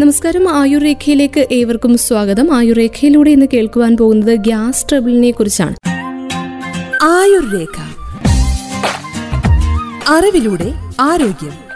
നമസ്കാരം. 0.00 0.48
ആയുർ 0.48 0.82
രേഖയിലേക്ക് 0.82 1.46
ഏവർക്കും 1.52 1.98
സ്വാഗതം. 1.98 2.56
ആയുർ 2.56 2.76
രേഖയിലൂടെ 2.76 3.30
ഇന്ന് 3.30 3.46
കേൾക്കുവാൻ 3.52 3.96
പോകുന്നത് 3.96 4.34
ഗ്യാസ് 4.34 4.86
ട്രബിളിനെ 4.90 5.30
കുറിച്ചാണ്. 5.30 5.76
ആയുർരേഖ 7.02 7.76
അറിവിലൂടെ 10.08 10.72
ആരോഗ്യം. 11.00 11.68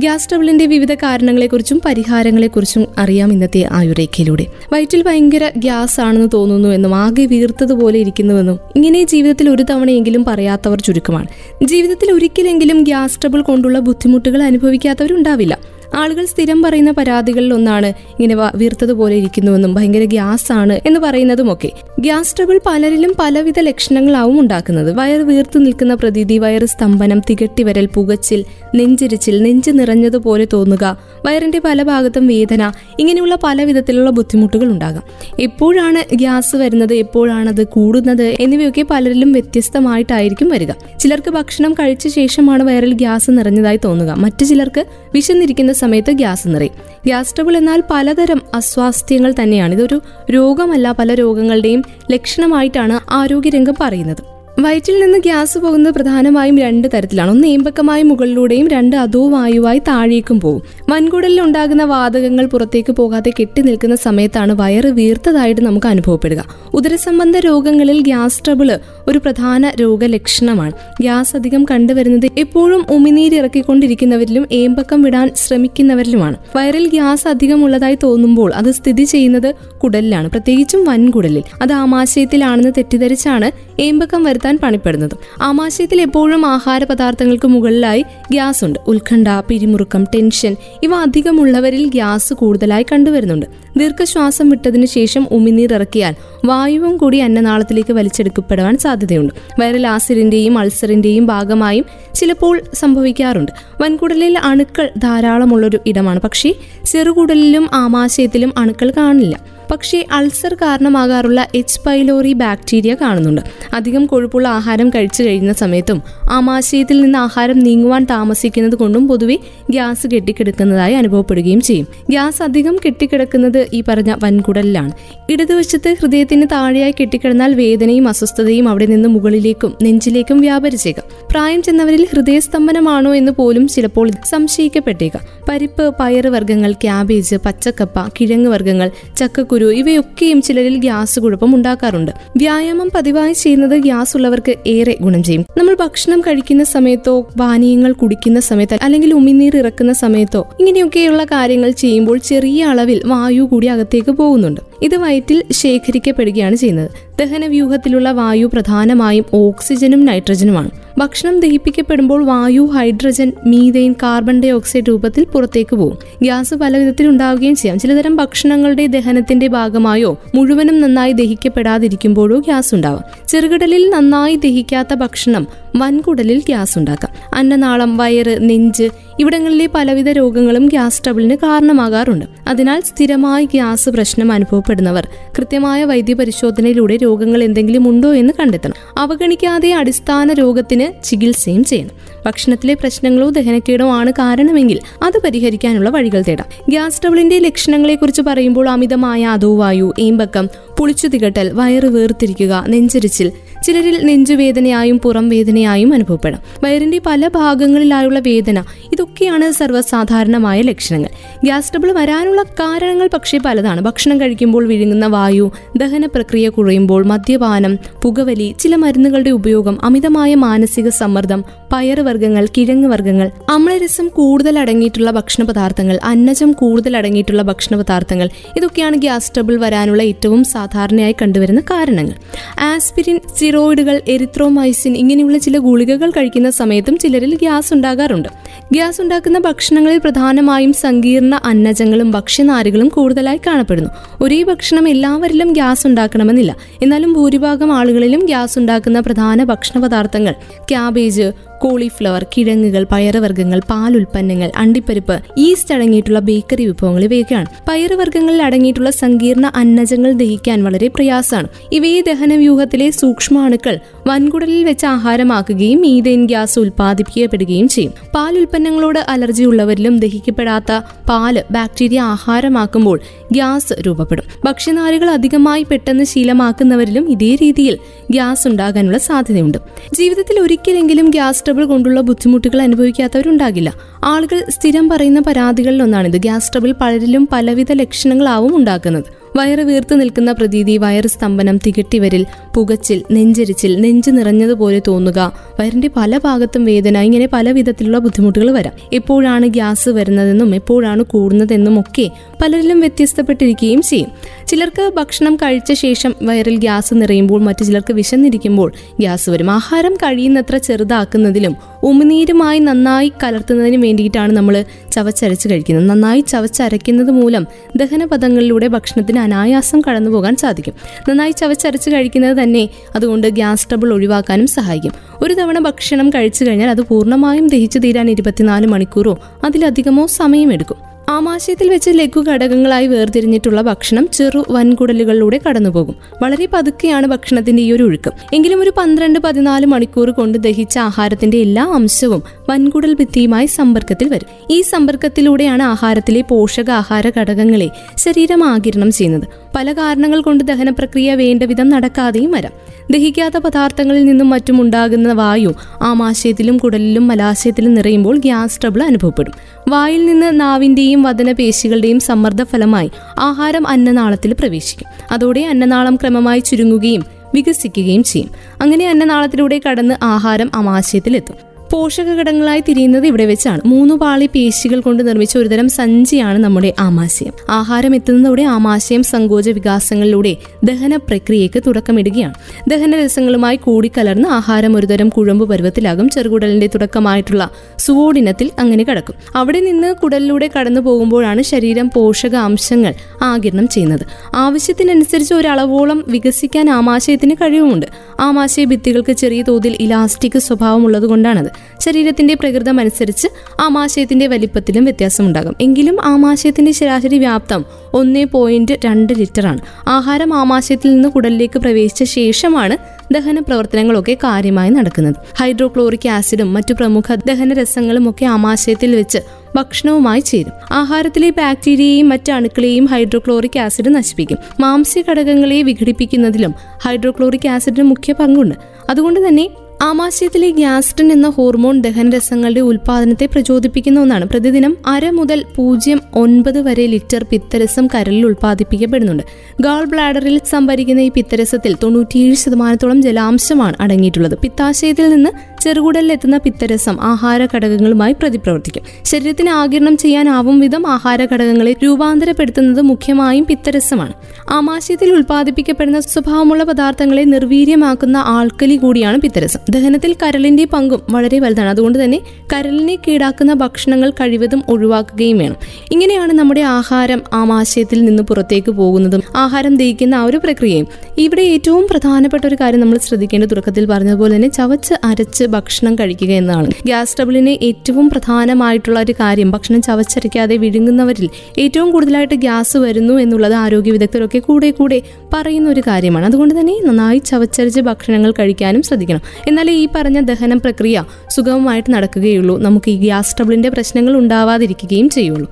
ഗ്യാസ് 0.00 0.30
ട്രബിളിന്റെ 0.30 0.66
വിവിധ 0.66 0.94
കാരണങ്ങളെക്കുറിച്ചും 0.94 1.80
പരിഹാരങ്ങളെക്കുറിച്ചും 1.84 2.86
അറിയാം 2.98 3.32
ഇന്നത്തെ 3.32 3.68
ആയുർരേഖയിലൂടെ 3.72 4.46
വയറ്റിൽ 4.72 5.02
ഭയങ്കര 5.02 5.50
ഗ്യാസ് 5.56 6.00
ആണെന്ന് 6.00 6.28
തോന്നുന്നു 6.34 6.68
എന്നും 6.68 6.94
ആകെ 6.94 7.26
വീർത്തതുപോലെ 7.26 7.98
ഇരിക്കുന്നുവെന്നും 7.98 8.58
ഇങ്ങനെ 8.76 9.02
ജീവിതത്തിൽ 9.02 9.50
ഒരു 9.50 9.62
തവണയെങ്കിലും 9.62 10.24
പറയാത്തവർ 10.24 10.80
ചുരുക്കമാണ്. 10.80 11.26
ജീവിതത്തിൽ 11.64 12.12
ഒരിക്കലെങ്കിലും 12.12 12.82
ഗ്യാസ് 12.82 13.20
ട്രബിൾ 13.22 13.42
കൊണ്ടുള്ള 13.42 13.78
ബുദ്ധിമുട്ടുകൾ 13.78 14.42
അനുഭവിക്കാത്തവരുണ്ടാവില്ല. 14.42 15.58
ആളുകൾ 15.94 16.24
സ്ഥിരം 16.24 16.62
പറയുന്ന 16.62 16.90
പരാതികളിൽ 16.90 17.54
ഒന്നാണ് 17.54 17.86
ഇങ്ങനെ 17.86 18.34
വീർത്തതുപോലെ 18.34 19.14
ഇരിക്കുന്നുവെന്നും 19.14 19.74
ഭയങ്കര 19.74 20.04
ഗ്യാസ് 20.04 20.52
ആണ് 20.52 20.80
എന്ന് 20.86 21.00
പറയുന്നതുമൊക്കെ. 21.00 21.70
ഗ്യാസ് 22.00 22.36
ട്രബിൾ 22.36 22.60
പലരിലും 22.66 23.14
പലവിധ 23.18 23.60
ലക്ഷണങ്ങളാവും 23.60 24.40
ഉണ്ടാക്കുന്നത്. 24.40 24.94
വയർ 24.94 25.22
വീർത്തു 25.22 25.58
നിൽക്കുന്ന 25.58 25.94
പ്രതീതി 25.94 26.38
വയറ് 26.38 26.64
സ്തംഭനം 26.64 27.20
തികട്ടിവരൽ 27.30 27.86
പുകച്ചിൽ 27.86 28.44
നെഞ്ചിരിച്ചിൽ 28.74 29.42
നെഞ്ച് 29.42 29.70
നിറഞ്ഞതുപോലെ 29.70 30.46
തോന്നുക 30.52 30.98
വയറിന്റെ 31.26 31.60
പല 31.64 31.82
ഭാഗത്തും 31.82 32.26
വേദന 32.26 32.72
ഇങ്ങനെയുള്ള 32.98 33.38
പല 33.44 33.62
വിധത്തിലുള്ള 33.62 34.10
ബുദ്ധിമുട്ടുകൾ 34.10 34.66
ഉണ്ടാകാം. 34.66 35.02
എപ്പോഴാണ് 35.40 36.14
ഗ്യാസ് 36.14 36.56
വരുന്നത് 36.56 36.94
എപ്പോഴാണ് 36.94 37.48
അത് 37.48 37.66
കൂടുന്നത് 37.66 38.34
എന്നിവയൊക്കെ 38.40 38.82
പലരിലും 38.82 39.32
വ്യത്യസ്തമായിട്ടായിരിക്കും 39.32 40.48
വരിക. 40.48 40.72
ചിലർക്ക് 41.00 41.30
ഭക്ഷണം 41.30 41.72
കഴിച്ച 41.72 42.08
ശേഷമാണ് 42.08 42.62
വയറിൽ 42.62 42.92
ഗ്യാസ് 42.94 43.30
നിറഞ്ഞതായി 43.30 43.80
തോന്നുക. 43.84 44.10
മറ്റു 44.10 44.44
ചിലർക്ക് 44.44 44.84
വിശന്നിരിക്കുന്ന 45.14 45.72
സമയത്ത് 45.84 46.12
ഗ്യാസ് 46.12 46.48
നിറയും. 46.48 46.76
ഗ്യാസ് 47.06 47.36
ട്രബിൾ 47.36 47.56
എന്നാൽ 47.56 47.82
പലതരം 47.90 48.42
അസ്വാസ്ഥ്യങ്ങൾ 48.54 49.34
തന്നെയാണ്. 49.42 49.74
ഇതൊരു 49.74 50.00
രോഗമല്ല 50.30 50.92
പല 50.92 51.14
രോഗങ്ങളുടെയും 51.14 51.82
ലക്ഷണമായിട്ടാണ് 52.12 52.98
ആരോഗ്യരംഗം 53.12 53.76
പറയുന്നത്. 53.80 54.33
വയറ്റിൽ 54.58 55.00
നിന്ന് 55.00 55.18
ഗ്യാസ് 55.18 55.58
പോകുന്നത് 55.58 55.94
പ്രധാനമായും 55.94 56.58
രണ്ട് 56.58 56.88
തരത്തിലാണ്. 56.94 57.30
ഒന്ന് 57.30 57.48
ഏമ്പക്കമായി 57.48 58.02
മുകളിലൂടെയും 58.02 58.68
രണ്ട് 58.68 58.96
അതോ 58.96 59.28
വായുവായി 59.28 59.78
താഴേക്കും 59.78 60.40
പോകും 60.40 60.62
വൻകുടലിൽ 60.88 61.40
ഉണ്ടാകുന്ന 61.40 61.84
വാതകങ്ങൾ 61.84 62.46
പുറത്തേക്ക് 62.46 62.92
പോകാതെ 62.92 63.32
കെട്ടി 63.40 63.62
നിൽക്കുന്ന 63.62 63.96
സമയത്താണ് 63.96 64.52
വയറ് 64.52 64.86
വീർത്തതായിട്ട് 64.86 65.60
നമുക്ക് 65.60 65.86
അനുഭവപ്പെടുക. 65.86 66.44
ഉദരസംബന്ധ 66.74 67.36
രോഗങ്ങളിൽ 67.36 68.00
ഗ്യാസ് 68.00 68.44
ട്രബിൾ 68.44 68.78
ഒരു 69.08 69.18
പ്രധാന 69.18 69.72
രോഗലക്ഷണമാണ്. 69.80 70.72
ഗ്യാസ് 71.00 71.36
അധികം 71.36 71.64
കണ്ടുവരുന്നത് 71.64 72.30
എപ്പോഴും 72.38 72.86
ഉമിനീര് 72.90 73.34
ഇറക്കിക്കൊണ്ടിരിക്കുന്നവരിലും 73.34 74.46
ഏമ്പക്കം 74.52 75.02
വിടാൻ 75.02 75.30
ശ്രമിക്കുന്നവരിലുമാണ്. 75.36 76.36
വയറിൽ 76.56 76.88
ഗ്യാസ് 76.88 77.28
അധികം 77.28 77.64
ഉള്ളതായി 77.64 77.98
തോന്നുമ്പോൾ 78.02 78.54
അത് 78.54 78.70
സ്ഥിതി 78.70 79.04
ചെയ്യുന്നത് 79.04 79.54
കുടലിലാണ്. 79.82 80.30
പ്രത്യേകിച്ചും 80.30 80.84
വൻകുടലിൽ. 80.84 81.42
അത് 81.62 81.72
ആമാശയത്തിലാണെന്ന് 81.72 82.70
തെറ്റിദ്ധരിച്ചാണ് 82.76 83.50
ഏമ്പക്കം 83.80 84.24
നിലനിർത്താൻ 84.44 84.58
പണിപ്പെടുന്നത്. 84.62 85.16
ആമാശയത്തിൽ 85.42 86.00
എപ്പോഴും 86.00 86.46
ആഹാര 86.46 86.84
പദാർത്ഥങ്ങൾക്ക് 86.84 87.48
മുകളിലായി 87.48 88.04
ഗ്യാസ് 88.30 88.64
ഉണ്ട്. 88.64 88.78
ഉത്കണ്ഠ 88.86 89.28
പിരിമുറുക്കം 89.48 90.04
ടെൻഷൻ 90.04 90.56
ഇവ 90.82 90.94
അധികമുള്ളവരിൽ 90.94 91.84
ഗ്യാസ് 91.88 92.34
കൂടുതലായി 92.34 92.86
കണ്ടുവരുന്നുണ്ട്. 92.92 93.46
ദീർഘശ്വാസം 93.76 94.48
വിട്ടതിനു 94.48 94.86
ശേഷം 94.86 95.26
ഉമിനീർ 95.30 95.74
ഇറക്കിയാൽ 95.74 96.14
വായുവും 96.44 96.96
കൂടി 96.96 97.18
അന്നനാളത്തിലേക്ക് 97.18 97.92
വലിച്ചെടുക്കപ്പെടുവാൻ 97.92 98.76
സാധ്യതയുണ്ട്. 98.78 99.34
വൈറൽ 99.60 99.86
ആസിഡിന്റെയും 99.86 100.58
അൾസറിന്റെയും 100.58 101.26
ഭാഗമായും 101.26 101.84
ചിലപ്പോൾ 102.14 102.60
സംഭവിക്കാറുണ്ട്. 102.74 103.52
വൻകുടലിൽ 103.82 104.38
അണുക്കൾ 104.38 104.90
ധാരാളമുള്ളൊരു 104.98 105.78
ഇടമാണ്. 105.86 106.20
പക്ഷേ 106.20 106.54
ചെറുകുടലിലും 106.84 107.68
ആമാശയത്തിലും 107.72 108.52
അണുക്കൾ 108.56 108.90
കാണില്ല. 108.90 109.40
പക്ഷേ 109.74 110.04
അൾസർ 110.12 110.54
കാരണമാകാറുള്ള 110.54 111.48
എച്ച്. 111.54 111.80
പൈലോറി 111.86 112.32
ബാക്ടീരിയ 112.32 112.94
കാണുന്നുണ്ട്. 112.94 113.40
അധികം 113.74 114.06
കൊഴുപ്പുള്ള 114.06 114.48
ആഹാരം 114.48 114.90
കഴിച്ചു 114.90 115.22
കഴിയുന്ന 115.22 115.52
സമയത്തും 115.52 116.02
ആമാശയത്തിൽ 116.30 117.00
നിന്ന് 117.00 117.18
ആഹാരം 117.18 117.58
നീങ്ങുവാൻ 117.58 118.04
താമസിക്കുന്നത് 118.04 118.74
കൊണ്ടും 118.74 119.08
പൊതുവെ 119.08 119.36
ഗ്യാസ് 119.70 120.06
കെട്ടിക്കിടക്കുന്നതായി 120.06 120.94
അനുഭവപ്പെടുകയും 120.94 121.60
ചെയ്യും. 121.60 121.86
ഗ്യാസ് 122.10 122.42
അധികം 122.42 122.78
കെട്ടിക്കിടക്കുന്നത് 122.86 123.66
ഈ 123.72 123.82
പറഞ്ഞ 123.88 124.14
വൻകുടലിലാണ്. 124.24 124.92
ഇടതുവശത്ത് 125.30 125.96
ഹൃദയത്തിന് 126.00 126.46
താഴെയായി 126.52 126.94
കെട്ടിക്കിടന്നാൽ 127.00 127.54
വേദനയും 127.54 128.08
അസ്വസ്ഥതയും 128.08 128.68
അവിടെ 128.68 128.86
നിന്ന് 128.86 129.08
മുകളിലേക്കും 129.08 129.74
നെഞ്ചിലേക്കും 129.82 130.40
വ്യാപരിച്ചേക്കാം. 130.40 131.28
പ്രായം 131.30 131.62
ചെന്നവരിൽ 131.62 132.06
ഹൃദയസ്തംഭനമാണോ 132.12 133.14
എന്ന് 133.14 133.32
പോലും 133.32 133.68
ചിലപ്പോൾ 133.68 134.10
സംശയിക്കപ്പെട്ടേക്കാം. 134.30 135.22
പരിപ്പ് 135.48 135.94
പയറ് 136.00 136.26
വർഗങ്ങൾ 136.26 136.72
ക്യാബേജ് 136.72 137.36
പച്ചക്കപ്പ 137.36 138.08
കിഴങ്ങ് 138.20 138.50
വർഗങ്ങൾ 138.50 138.90
ചക്കക്കുരു 139.16 139.63
കുരു 139.64 139.72
ഇവയൊക്കെയും 139.72 140.42
ചിലരിൽ 140.42 140.76
ഗ്യാസ് 140.78 141.20
കുഴപ്പം 141.20 141.54
ഉണ്ടാക്കാറുണ്ട്. 141.54 142.10
വ്യായാമം 142.36 142.90
പതിവായി 142.94 143.32
ചെയ്യുന്നത് 143.32 143.76
ഗ്യാസ് 143.78 144.16
ഉള്ളവർക്ക് 144.16 144.54
ഏറെ 144.66 144.96
ഗുണം 145.00 145.22
ചെയ്യും. 145.22 145.44
നമ്മൾ 145.58 145.76
ഭക്ഷണം 145.80 146.20
കഴിക്കുന്ന 146.20 146.64
സമയത്തോ 146.64 147.20
പാനീയങ്ങൾ 147.40 147.92
കുടിക്കുന്ന 147.92 148.40
സമയത്തോ 148.40 148.76
അല്ലെങ്കിൽ 148.82 149.14
ഉമിനീർ 149.14 149.56
ഇറക്കുന്ന 149.56 149.92
സമയത്തോ 149.92 150.46
ഇങ്ങനെയൊക്കെയുള്ള 150.60 151.24
കാര്യങ്ങൾ 151.24 151.70
ചെയ്യുമ്പോൾ 151.70 152.18
ചെറിയ 152.18 152.64
അളവിൽ 152.64 153.02
വായു 153.04 153.42
കൂടി 153.42 153.66
അകത്തേക്ക് 153.66 154.10
പോകുന്നുണ്ട്. 154.10 154.60
ഇത് 154.82 154.96
വയറ്റിൽ 154.96 155.42
ശേഖരിക്കപ്പെടുകയാണ് 155.50 156.56
ചെയ്യുന്നത്. 156.56 156.90
ദഹനവ്യൂഹത്തിലുള്ള 157.20 158.12
വായു 158.12 158.46
പ്രധാനമായും 158.46 159.24
ഓക്സിജനും 159.34 160.04
നൈട്രജനുമാണ്. 160.04 160.70
ഭക്ഷണം 160.98 161.40
ദഹിപ്പിക്കപ്പെടുമ്പോൾ 161.40 162.24
വായു 162.24 162.62
hydrogen 162.62 163.32
methane 163.46 163.94
carbon 164.02 164.42
dye 164.42 164.50
oxide 164.50 164.84
രൂപത്തിൽ 164.88 165.24
പുറത്തേക്ക് 165.24 165.76
പോകും 165.76 165.98
ഗ്യാസ് 166.22 166.54
പല 166.54 166.76
വിധത്തിൽ 166.76 167.08
ഉണ്ടാവുകയും 167.08 167.56
ചെയ്യാം. 167.56 167.78
ചിലതരം 167.78 168.16
ഭക്ഷണങ്ങളുടെ 168.16 168.86
ദഹനത്തിന്റെ 168.86 169.46
ഭാഗമായോ 169.46 170.18
മുഴുവനും 170.34 170.80
നന്നായി 170.80 171.12
ദഹിക്കപ്പെടാതിരിക്കുമ്പോഴോ 171.12 172.38
ഗ്യാസ് 172.38 172.74
ഉണ്ടാവാം. 172.74 173.02
ചെറുകിടലിൽ 173.28 173.90
നന്നായി 173.90 174.36
ദഹിക്കാത്ത 174.36 174.94
ഭക്ഷണം 174.94 175.46
വൻകുടലിൽ 175.76 176.38
ഗ്യാസ് 176.38 176.78
ഉണ്ടാക്കാം. 176.78 177.12
അന്നനാളം 177.34 177.96
വയറ് 177.96 178.36
നെഞ്ച് 178.40 178.88
ഇവിടങ്ങളിലെ 179.20 179.68
പലവിധ 179.74 180.08
രോഗങ്ങളും 180.08 180.66
ഗ്യാസ് 180.66 181.04
ട്രബിളിന് 181.04 181.36
കാരണമാകാറുണ്ട്. 181.36 182.26
അതിനാൽ 182.48 182.80
സ്ഥിരമായി 182.80 183.44
ഗ്യാസ് 183.44 183.88
പ്രശ്നം 183.88 184.32
അനുഭവപ്പെടുന്നവർ 184.32 185.08
കൃത്യമായ 185.38 185.84
വൈദ്യപരിശോധനയിലൂടെ 185.84 186.96
രോഗങ്ങൾ 186.96 187.42
എന്തെങ്കിലും 187.42 187.88
ഉണ്ടോ 187.88 188.14
എന്ന് 188.14 188.32
കണ്ടെത്തണം. 188.40 188.74
അവഗണിക്കാതെ 188.98 189.74
അടിസ്ഥാന 189.74 190.32
രോഗത്തിന് 190.32 191.04
ചികിത്സയും 191.04 191.64
ചെയ്യണം. 191.64 191.90
ഭക്ഷണത്തിലെ 192.26 192.74
പ്രശ്നങ്ങളോ 192.74 193.30
ദഹനക്കേടോ 193.30 193.90
ആണ് 193.90 194.12
കാരണമെങ്കിൽ 194.12 194.80
അത് 195.02 195.22
പരിഹരിക്കാനുള്ള 195.24 195.90
വഴികൾ 195.90 196.22
തേടാം. 196.28 196.46
ഗ്യാസ് 196.68 197.02
ട്രബിളിന്റെ 197.02 197.38
ലക്ഷണങ്ങളെക്കുറിച്ച് 197.38 198.22
പറയുമ്പോൾ 198.22 198.68
അമിതമായ 198.68 199.24
അധോവായു 199.24 199.92
ഏമ്പക്കം 199.98 200.48
പുളിച്ചു 200.78 201.08
തികട്ടൽ 201.08 201.52
വയറ് 201.52 201.86
വേർതിരിക്കുക 201.86 202.64
നെഞ്ചരിച്ചിൽ 202.68 203.32
ചിലരിൽ 203.64 204.06
നെഞ്ചുവേദനയായും 204.06 204.98
പുറം 204.98 205.28
വേദനയായും 205.28 205.94
അനുഭവപ്പെടാം. 205.94 206.40
വയറിന്റെ 206.64 207.00
പല 207.06 207.28
ഭാഗങ്ങളിലായുള്ള 207.28 208.18
വേദന 208.18 208.58
ഇതൊക്കെയാണ് 208.92 209.50
സർവസാധാരണമായ 209.50 210.60
ലക്ഷണങ്ങൾ. 210.62 211.08
ഗ്യാസ് 211.44 211.72
ട്രബിൾ 211.72 211.92
വരാനുള്ള 211.92 212.42
കാരണങ്ങൾ 212.42 213.10
പക്ഷേ 213.14 213.38
പലതാണ്. 213.38 213.80
ഭക്ഷണം 213.80 214.20
കഴിക്കുമ്പോൾ 214.20 214.66
വിഴുങ്ങുന്ന 214.66 215.06
വായു 215.06 215.52
ദഹന 215.76 216.06
പ്രക്രിയ 216.06 216.48
കുറയുമ്പോൾ 216.48 217.04
മദ്യപാനം 217.04 217.78
പുകവലി 218.02 218.54
ചില 218.60 218.76
മരുന്നുകളുടെ 218.76 219.30
ഉപയോഗം 219.30 219.84
അമിതമായ 219.84 220.34
മാനസിക 220.34 220.88
സമ്മർദ്ദം 220.88 221.44
പയറുവർഗങ്ങൾ 221.72 222.46
കിഴങ്ങ് 222.46 222.88
വർഗങ്ങൾ 222.88 223.30
അമ്ലരസം 223.50 224.08
കൂടുതൽ 224.08 224.58
അടങ്ങിയിട്ടുള്ള 224.58 225.10
ഭക്ഷണ 225.10 225.44
പദാർത്ഥങ്ങൾ 225.44 225.98
അന്നജം 226.04 226.52
കൂടുതൽ 226.52 226.96
അടങ്ങിയിട്ടുള്ള 226.96 227.42
ഭക്ഷണ 227.42 227.76
പദാർത്ഥങ്ങൾ 227.76 228.28
ഇതൊക്കെയാണ് 228.56 228.96
ഗ്യാസ് 228.96 229.34
ട്രബിൾ 229.34 229.56
വരാനുള്ള 229.56 230.02
ഏറ്റവും 230.02 230.44
സാധാരണയായി 230.44 231.14
കണ്ടുവരുന്ന 231.22 231.60
കാരണങ്ങൾ. 231.60 232.14
ആസ്പിരിൻ 232.60 233.20
സ്റ്റിറോയിഡുകൾ 233.54 234.02
എരിത്രോമൈസിൻ 234.08 234.96
ഇങ്ങനെയുള്ള 234.96 235.38
ചില 235.38 235.58
ഗുളികകൾ 235.58 236.10
കഴിക്കുന്ന 236.10 236.50
സമയത്തും 236.50 236.98
ചിലരിൽ 236.98 237.34
ഗ്യാസ് 237.34 237.74
ഉണ്ടാകാറുണ്ട്. 237.74 238.28
ഗ്യാസ് 238.72 239.00
ഉണ്ടാക്കുന്ന 239.00 239.38
ഭക്ഷണങ്ങളിൽ 239.38 239.98
പ്രധാനമായും 239.98 240.72
സങ്കീർണ 240.72 241.40
അന്നജങ്ങളും 241.44 242.10
ഭക്ഷ്യനാരുകളും 242.10 242.88
കൂടുതലായി 242.88 243.40
കാണപ്പെടുന്നു. 243.46 243.90
ഒരേ 244.20 244.42
ഭക്ഷണം 244.42 244.88
എല്ലാവരിലും 244.88 245.52
ഗ്യാസ് 245.52 245.86
ഉണ്ടാക്കണമെന്നില്ല. 245.86 246.56
എന്നാലും 246.82 247.12
ഭൂരിഭാഗം 247.12 247.72
ആളുകളിലും 247.72 248.20
ഗ്യാസ് 248.20 248.58
ഉണ്ടാക്കുന്ന 248.58 249.00
പ്രധാന 249.00 249.44
ഭക്ഷണ 249.44 249.80
പദാർത്ഥങ്ങൾ 249.80 250.34
ക്യാബേജ് 250.58 251.32
കോളിഫ്ലവർ 251.62 252.26
കിഴങ്ങുകൾ 252.36 252.86
പയറുവർഗങ്ങൾ 252.92 253.60
പാലുൽപ്പന്നങ്ങൾ 253.70 254.52
അണ്ടിപ്പരിപ്പ് 254.56 255.20
ഈസ്റ്റ് 255.38 255.74
അടങ്ങിയിട്ടുള്ള 255.74 256.18
ബേക്കറി 256.18 256.66
വിഭവങ്ങൾ 256.66 257.04
ഇവയൊക്കെയാണ്. 257.04 257.46
പയറുവർഗങ്ങളിൽ 257.68 258.42
അടങ്ങിയിട്ടുള്ള 258.42 258.90
സങ്കീർണ 258.90 259.52
അന്നജങ്ങൾ 259.54 260.12
ദഹിക്കാൻ 260.12 260.64
വളരെ 260.64 260.88
പ്രയാസമാണ്. 260.88 261.48
ഇവയെ 261.72 262.00
ദഹന 262.00 262.36
വ്യൂഹത്തിലെ 262.36 262.90
സൂക്ഷ്മാണുക്കൾ 262.90 263.78
വൻകുടലിൽ 264.06 264.64
വെച്ച് 264.64 264.86
ആഹാരമാക്കുകയും 264.86 265.80
മീതേൻ 265.80 266.26
ഗ്യാസ് 266.26 266.58
ഉൽപ്പാദിപ്പിക്കപ്പെടുകയും 266.58 267.68
ചെയ്യും. 267.68 267.92
പാലുൽപ്പന്നങ്ങളോട് 268.14 268.98
അലർജി 268.98 269.44
ഉള്ളവരിലും 269.44 269.98
ദഹിക്കപ്പെടാത്ത 269.98 270.80
പാൽ 271.08 271.44
ബാക്ടീരിയ 271.50 272.00
ആഹാരമാക്കുമ്പോൾ 272.00 273.00
ഗ്യാസ് 273.32 273.74
രൂപപ്പെടും. 273.86 274.24
ഭക്ഷ്യനാരുകൾ 274.44 275.10
അധികമായി 275.10 275.62
പെട്ടെന്ന് 275.62 276.04
ശീലമാക്കുന്നവരിലും 276.04 277.10
ഇതേ 277.10 277.34
രീതിയിൽ 277.34 277.78
ഗ്യാസ് 278.10 278.48
ഉണ്ടാകാനുള്ള 278.48 278.98
സാധ്യതയുണ്ട്. 278.98 279.58
ജീവിതത്തിൽ 279.94 280.40
ഒരിക്കലെങ്കിലും 280.40 281.10
ഗ്യാസ് 281.10 281.43
ട്രബിൾ 281.46 281.64
കൊണ്ടുള്ള 281.64 282.00
ബുദ്ധിമുട്ടുകൾ 282.00 282.62
അനുഭവിക്കാത്തവരുണ്ടാകില്ല. 282.62 283.74
ആളുകൾ 284.04 284.44
സ്ഥിരം 284.50 284.88
പറയുന്ന 284.88 285.20
പരാതികളിലൊന്നാണിത് 285.20 286.16
ഗ്യാസ് 286.16 286.52
ട്രബിൾ 286.52 286.74
പലരിലും 286.80 287.28
പലവിധ 287.32 287.72
ലക്ഷണങ്ങളാവും 287.72 288.56
ഉണ്ടാക്കുന്നത്. 288.56 289.23
വയറ് 289.36 289.60
വീർത്തു 289.60 289.94
നിൽക്കുന്ന 289.94 290.32
പ്രതീതി 290.32 290.76
വയറ് 290.76 291.06
സ്തംഭനം 291.06 291.56
തികട്ടിവരിൽ 291.56 292.26
പുകച്ചിൽ 292.54 293.02
നെഞ്ചരിച്ചിൽ 293.12 293.80
നെഞ്ച് 293.80 294.10
നിറഞ്ഞതുപോലെ 294.10 294.82
തോന്നുക. 294.88 295.32
വയറിന്റെ 295.60 295.90
പല 295.96 296.18
ഭാഗത്തും 296.24 296.64
വേദന 296.64 296.98
ഇങ്ങനെ 296.98 297.26
പല 297.32 297.50
വിധത്തിലുള്ള 297.50 297.98
ബുദ്ധിമുട്ടുകൾ 297.98 298.50
വരാം. 298.50 298.72
എപ്പോഴാണ് 298.92 299.46
ഗ്യാസ് 299.46 299.88
വരുന്നതെന്നും 299.88 300.54
എപ്പോഴാണ് 300.54 301.02
കൂടുന്നതെന്നും 301.02 301.80
ഒക്കെ 301.80 302.10
പലരിലും 302.42 302.80
വ്യത്യസ്തപ്പെട്ടിരിക്കുകയും 302.80 303.82
ചെയ്യും. 303.82 304.10
ചിലർക്ക് 304.46 304.92
ഭക്ഷണം 304.96 305.36
കഴിച്ച 305.36 305.72
ശേഷം 305.72 306.14
വയറിൽ 306.22 306.56
ഗ്യാസ് 306.56 306.94
നിറയുമ്പോൾ 306.94 307.40
മറ്റു 307.40 307.64
ചിലർക്ക് 307.64 307.92
വിശന്നിരിക്കുമ്പോൾ 307.92 308.72
ഗ്യാസ് 309.00 309.30
വരും. 309.30 309.50
ആഹാരം 309.50 309.94
കഴിയുന്നത്ര 309.94 310.56
ചെറുതാക്കുന്നതിലും 310.56 311.56
ഉമിനീരുമായി 311.82 312.58
നന്നായി 312.58 313.12
കലർത്തുന്നതിന് 313.22 313.82
വേണ്ടിയിട്ടാണ് 313.82 314.32
നമ്മൾ 314.32 314.64
ചവച്ചരച്ച് 314.94 315.48
കഴിക്കുന്നത് 315.48 315.84
നന്നായി 315.84 316.20
ചവച്ചരയ്ക്കുന്നത് 316.20 317.10
മൂലം 317.10 317.46
ദഹനപഥങ്ങളിലൂടെ 317.76 318.66
ഭക്ഷണത്തിന് 318.66 319.18
അനായാസം 319.18 319.82
കടന്നു 319.88 320.10
പോകാൻ 320.10 320.36
സാധിക്കും. 320.36 320.74
നന്നായി 321.08 321.30
ചവച്ചരച്ച് 321.30 321.90
കഴിക്കുന്നത് 321.90 322.36
തന്നെ 322.36 322.68
അതുകൊണ്ട് 322.96 323.26
ഗ്യാസ് 323.26 323.68
ട്രബിൾ 323.68 323.92
ഒഴിവാക്കാനും 323.92 324.46
സഹായിക്കും. 324.46 324.92
ഒരു 325.22 325.34
തവണ 325.34 325.58
ഭക്ഷണം 325.58 326.10
കഴിച്ചു 326.10 326.44
കഴിഞ്ഞാൽ 326.44 326.70
അത് 326.70 326.82
പൂർണമായും 326.82 327.48
ദഹിച്ചു 327.48 327.78
തീരാൻ 327.78 328.10
ഇരുപത്തിനാല് 328.10 328.66
മണിക്കൂറോ 328.66 329.18
അതിലധികമോ 329.44 330.06
സമയമെടുക്കും. 330.06 330.93
ആമാശയത്തിൽ 331.08 331.70
വെച്ച് 331.70 331.90
ലഘു 331.94 332.20
ഘടകങ്ങളായി 332.20 332.86
വേർതിരിഞ്ഞിട്ടുള്ള 332.86 333.60
ഭക്ഷണം 333.60 334.08
ചെറു 334.12 334.44
വൻകുടലുകളിലൂടെ 334.50 335.40
കടന്നുപോകും. 335.48 335.94
വളരെ 336.22 336.48
പതുക്കെയാണ് 336.52 337.06
ഭക്ഷണത്തിന്റെ 337.06 337.62
ഈ 337.62 337.72
ഒരു 337.72 337.82
ഒഴുക്കം. 337.82 338.12
എങ്കിലും 338.34 338.60
ഒരു 338.60 338.72
പന്ത്രണ്ട് 338.76 339.18
പതിനാല് 339.18 339.66
മണിക്കൂർ 339.66 340.10
കൊണ്ട് 340.10 340.38
ദഹിച്ച 340.38 340.78
ആഹാരത്തിന്റെ 340.78 341.36
എല്ലാ 341.36 341.64
അംശവും 341.64 342.22
വൻകുടൽ 342.50 342.94
ഭിത്തിയുമായി 342.94 343.46
സമ്പർക്കത്തിൽ 343.46 344.08
വരും. 344.08 344.26
ഈ 344.50 344.60
സമ്പർക്കത്തിലൂടെയാണ് 344.60 345.62
ആഹാരത്തിലെ 345.62 346.20
പോഷകാഹാര 346.20 347.10
ഘടകങ്ങളെ 347.18 347.70
ശരീരം 347.96 348.44
ആകിരണം 348.44 348.92
ചെയ്യുന്നത്. 348.92 349.43
പല 349.54 349.72
കാരണങ്ങൾ 349.72 350.22
കൊണ്ട് 350.22 350.44
ദഹന 350.44 350.70
പ്രക്രിയ 350.70 351.14
വേണ്ട 351.14 351.42
വിധം 351.42 351.68
നടക്കാതെയും 351.68 352.30
വരാം. 352.32 352.52
ദഹിക്കാത്ത 352.90 353.38
പദാർത്ഥങ്ങളിൽ 353.38 354.04
നിന്നും 354.04 354.30
മറ്റും 354.30 354.60
ഉണ്ടാകുന്ന 354.60 355.12
വായു 355.12 355.54
ആമാശയത്തിലും 355.82 356.58
കുടലിലും 356.58 357.08
മലാശയത്തിലും 357.08 357.74
നിറയുമ്പോൾ 357.74 358.18
ഗ്യാസ് 358.18 358.60
ട്രബിൾ 358.60 358.82
അനുഭവപ്പെടും. 358.82 359.32
വായിൽ 359.68 360.06
നിന്ന് 360.06 360.40
നാവിന്റെയും 360.40 361.02
വദനപേശികളുടെയും 361.02 362.00
സമ്മർദ്ദ 362.00 362.42
ഫലമായി 362.42 362.90
ആഹാരം 363.18 363.68
അന്നനാളത്തിൽ 363.68 364.32
പ്രവേശിക്കും. 364.32 364.88
അതോടെ 365.10 365.40
അന്നനാളം 365.40 365.96
ക്രമമായി 365.96 366.40
ചുരുങ്ങുകയും 366.40 367.04
വികസിക്കുകയും 367.34 368.02
ചെയ്യും. 368.02 368.30
അങ്ങനെ 368.60 368.90
അന്നനാളത്തിലൂടെ 368.90 369.60
കടന്ന് 369.70 369.94
ആഹാരം 370.02 370.50
ആമാശയത്തിലെത്തും 370.54 371.43
പോഷകഘടകങ്ങളായി 371.72 372.62
തിരിയുന്നത് 372.68 373.06
ഇവിടെ 373.06 373.24
വെച്ചാണ്. 373.24 373.60
മൂന്ന് 373.66 373.94
പാളി 373.94 374.26
പേശികൾ 374.26 374.80
കൊണ്ട് 374.80 375.06
നിർമ്മിച്ച 375.06 375.38
ഒരുതരം 375.38 375.68
സഞ്ചിയാണ് 375.68 376.38
നമ്മുടെ 376.38 376.74
ആമാശയം. 376.80 377.32
ആഹാരം 377.50 377.94
എത്തുന്നതോടെ 377.94 378.42
ആമാശയം 378.42 379.02
സങ്കോച 379.02 379.48
വികാസങ്ങളിലൂടെ 379.48 380.36
ദഹന 380.64 380.96
പ്രക്രിയയ്ക്ക് 380.96 381.62
തുടക്കമിടുകയാണ്. 381.66 382.34
ദഹനരസങ്ങളുമായി 382.68 383.56
കൂടിക്കലർന്ന് 383.56 384.28
ആഹാരം 384.28 384.76
ഒരുതരം 384.76 385.08
കുഴമ്പ് 385.08 385.48
പരുവത്തിലാകും. 385.48 386.08
ചെറുകുടലിന്റെ 386.08 386.66
തുടക്കമായിട്ടുള്ള 386.66 387.50
സുവോടിനത്തിൽ 387.78 388.50
അങ്ങനെ 388.58 388.84
കടക്കും. 388.84 389.14
അവിടെ 389.36 389.60
നിന്ന് 389.60 389.94
കുടലിലൂടെ 389.94 390.50
കടന്നു 390.58 390.80
പോകുമ്പോഴാണ് 390.80 391.42
ശരീരം 391.42 391.90
പോഷക 391.94 392.36
അംശങ്ങൾ 392.36 392.94
ആകിരണം 393.22 393.68
ചെയ്യുന്നത്. 393.68 394.00
ആവശ്യത്തിനനുസരിച്ച് 394.34 395.34
ഒരളവോളം 395.34 396.04
വികസിക്കാൻ 396.08 396.70
ആമാശയത്തിന് 396.70 397.34
കഴിവുമുണ്ട്. 397.34 397.86
ആമാശയ 398.20 398.64
ഭിത്തികൾക്ക് 398.64 399.12
ചെറിയ 399.12 399.42
തോതിൽ 399.42 399.76
ഇലാസ്റ്റിക് 399.80 400.38
സ്വഭാവമുള്ളതുകൊണ്ടാണത്. 400.38 401.53
ശരീരത്തിന്റെ 401.80 402.34
പ്രകൃതം 402.34 402.80
അനുസരിച്ച് 402.80 403.28
ആമാശയത്തിന്റെ 403.60 404.26
വലിപ്പത്തിലും 404.26 404.84
വ്യത്യാസമുണ്ടാകും. 404.84 405.54
എങ്കിലും 405.60 406.04
ആമാശയത്തിന്റെ 406.04 406.72
ശരാശരി 406.72 407.18
വ്യാപ്തം 407.18 407.64
ഒന്നേ 407.94 408.24
പോയിന്റ് 408.24 408.78
രണ്ട് 408.84 409.12
ലിറ്ററാണ് 409.12 409.58
ആഹാരം 409.88 410.34
ആമാശയത്തിൽ 410.34 410.94
നിന്ന് 410.94 411.08
കുടലിലേക്ക് 411.08 411.58
പ്രവേശിച്ച 411.58 412.02
ശേഷമാണ് 412.04 412.76
ദഹന 413.12 413.40
പ്രവർത്തനങ്ങളൊക്കെ 413.40 414.14
കാര്യമായി 414.14 414.70
നടക്കുന്നത്. 414.70 415.14
ഹൈഡ്രോക്ലോറിക് 415.40 416.08
ആസിഡും 416.08 416.54
മറ്റു 416.54 416.72
പ്രമുഖ 416.72 417.14
ദഹന 417.26 417.52
രസങ്ങളും 417.52 418.10
ഒക്കെ 418.10 418.24
ആമാശയത്തിൽ 418.24 418.96
വെച്ച് 418.96 419.18
ഭക്ഷണവുമായി 419.56 420.20
ചേരും. 420.20 420.52
ആഹാരത്തിലെ 420.72 421.30
ബാക്ടീരിയയും 421.30 422.08
മറ്റ് 422.08 422.32
അണുക്കളെയും 422.32 422.84
ഹൈഡ്രോക്ലോറിക് 422.84 423.58
ആസിഡ് 423.58 423.94
നശിപ്പിക്കും. 423.94 424.38
മാംസ്യ 424.60 425.02
ഘടകങ്ങളെ 425.10 425.62
വിഘടിപ്പിക്കുന്നതിലും 425.62 426.54
ഹൈഡ്രോക്ലോറിക് 426.84 427.48
ആസിഡിന് 427.48 427.84
മുഖ്യ 427.84 428.12
പങ്കുണ്ട്. 428.12 428.54
അതുകൊണ്ട് 428.90 429.28
തന്നെ 429.28 429.50
ആമാശയത്തിലെ 429.82 430.50
ഗ്യാസ്ട്രിൻ 430.50 431.12
എന്ന 431.12 431.28
ഹോർമോൺ 431.28 431.80
ദഹനരസങ്ങളുടെ 431.80 432.60
ഉൽപാദനത്തെ 432.60 433.26
പ്രചോദിപ്പിക്കുന്ന 433.26 434.00
ഒന്നാണ്. 434.00 434.24
പ്രതിദിനം 434.24 434.76
അര 434.86 435.10
മുതൽ 435.10 435.44
പൂജ്യം 435.56 436.00
ഒൻപത് 436.14 436.62
വരെ 436.62 436.86
ലിറ്റർ 436.86 437.26
പിത്തരസം 437.30 437.86
കരലിൽ 437.86 438.26
ഉൽപ്പാദിപ്പിക്കപ്പെടുന്നുണ്ട്. 438.26 439.22
ഗാൾ 439.60 439.84
ബ്ലാഡറിൽ 439.84 440.40
സംഭരിക്കുന്ന 440.50 441.00
ഈ 441.00 441.08
പിത്തരസത്തിൽ 441.08 441.76
തൊണ്ണൂറ്റിയേഴ് 441.82 442.34
ശതമാനത്തോളം 442.34 443.02
ജലാംശമാണ് 443.02 443.74
അടങ്ങിയിട്ടുള്ളത്. 443.80 444.38
പിത്താശയത്തിൽ 444.38 445.08
നിന്ന് 445.08 445.30
ചെറുകുടലിലെത്തുന്ന 445.64 446.38
പിത്തരസം 446.38 446.96
ആഹാര 447.00 447.46
ഘടകങ്ങളുമായി 447.54 448.12
പ്രതിപ്രവർത്തിക്കും. 448.12 448.82
ശരീരത്തിന് 449.04 449.50
ആകിരണം 449.50 449.96
ചെയ്യാനാവും 449.96 450.60
വിധം 450.60 450.86
ആഹാര 450.90 451.24
ഘടകങ്ങളെ 451.24 451.76
രൂപാന്തരപ്പെടുത്തുന്നത് 451.84 452.80
മുഖ്യമായും 452.80 453.46
പിത്തരസമാണ്. 453.46 454.12
ആമാശയത്തിൽ 454.50 455.12
ഉൽപ്പാദിപ്പിക്കപ്പെടുന്ന 455.12 456.00
സ്വഭാവമുള്ള 456.00 456.64
പദാർത്ഥങ്ങളെ 456.64 457.24
നിർവീര്യമാക്കുന്ന 457.24 458.16
ആൾക്കലി 458.16 458.76
കൂടിയാണ് 458.76 459.20
പിത്തരസം. 459.20 459.60
ദഹനത്തിൽ 459.70 460.16
കരളിന്റെ 460.22 460.64
പങ്കും 460.64 461.02
വളരെ 461.10 461.38
വലുതാണ്. 461.38 461.68
അതുകൊണ്ട് 461.68 462.04
തന്നെ 462.04 462.20
കരളിനെ 462.52 462.96
കീടാക്കുന്ന 462.96 463.54
ഭക്ഷണങ്ങൾ 463.54 464.10
കഴിവതും 464.10 464.62
ഒഴിവാക്കുകയും 464.68 465.38
വേണം. 465.38 465.56
ഇങ്ങനെയാണ് 465.92 466.32
നമ്മുടെ 466.32 466.60
ആഹാരം 466.60 467.22
ആമാശയത്തിൽ 467.32 468.04
നിന്ന് 468.04 468.22
പുറത്തേക്ക് 468.22 468.70
പോകുന്നതും 468.70 469.22
ആഹാരം 469.36 469.76
ദഹിക്കുന്ന 469.76 470.14
ആ 470.14 470.24
ഒരു 470.24 470.36
പ്രക്രിയയും. 470.36 470.86
ഇവിടെ 471.18 471.42
ഏറ്റവും 471.42 471.86
പ്രധാനപ്പെട്ട 471.90 472.46
ഒരു 472.46 472.56
കാര്യം 472.60 472.80
നമ്മൾ 472.80 472.98
ശ്രദ്ധിക്കേണ്ട 472.98 473.44
തുടക്കത്തിൽ 473.44 473.86
പറഞ്ഞതുപോലെ 473.86 474.36
തന്നെ 474.36 474.48
ചവച്ച് 474.48 474.94
അരച്ച് 475.04 475.44
ഭക്ഷണം 475.54 475.94
കഴിക്കുക 475.94 476.32
എന്നതാണ്. 476.40 476.70
ഗ്യാസ് 476.86 477.16
ട്രബിളിന് 477.16 477.52
ഏറ്റവും 477.64 478.06
പ്രധാനമായിട്ടുള്ള 478.10 478.98
ഒരു 479.00 479.14
കാര്യം 479.20 479.50
ഭക്ഷണം 479.50 479.82
ചവച്ചരയ്ക്കാതെ 479.82 480.56
വിഴുങ്ങുന്നവരിൽ 480.56 481.28
ഏറ്റവും 481.58 481.90
കൂടുതലായിട്ട് 481.90 482.36
ഗ്യാസ് 482.44 482.76
വരുന്നു 482.76 483.14
എന്നുള്ളത് 483.14 483.54
ആരോഗ്യ 483.54 483.90
വിദഗ്ധരൊക്കെ 483.90 484.40
കൂടെ 484.48 484.70
കൂടെ 484.70 484.98
പറയുന്ന 485.34 485.68
ഒരു 485.70 485.82
കാര്യമാണ്. 485.88 486.26
അതുകൊണ്ട് 486.26 486.54
തന്നെ 486.60 486.74
നന്നായി 486.84 487.18
ചവച്ചരച്ച് 487.18 487.80
ഭക്ഷണങ്ങൾ 487.80 488.32
കഴിക്കാനും 488.38 488.82
ശ്രദ്ധിക്കണം. 488.82 489.22
എന്നാൽ 489.48 489.70
ഈ 489.70 489.86
പറഞ്ഞ 489.94 490.20
ദഹനം 490.30 490.60
പ്രക്രിയ 490.60 491.04
സുഗമമായിട്ട് 491.30 491.90
നടക്കുകയുള്ളൂ. 491.92 492.56
നമുക്ക് 492.58 492.90
ഈ 492.90 492.96
ഗ്യാസ് 492.96 493.36
ട്രബിളിന്റെ 493.36 493.68
പ്രശ്നങ്ങൾ 493.68 494.14
ഉണ്ടാവാതിരിക്കുകയും 494.16 495.08
ചെയ്യുള്ളൂ. 495.08 495.48